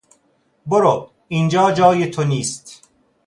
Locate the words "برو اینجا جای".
0.65-2.05